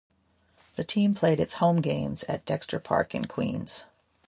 The 0.77 0.83
team 0.83 1.13
played 1.13 1.39
its 1.39 1.57
home 1.57 1.79
games 1.79 2.23
at 2.23 2.43
Dexter 2.43 2.79
Park 2.79 3.13
in 3.13 3.25
Queens. 3.25 3.85